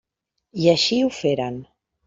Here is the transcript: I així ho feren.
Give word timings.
I 0.63 0.71
així 0.73 0.99
ho 1.09 1.13
feren. 1.21 1.63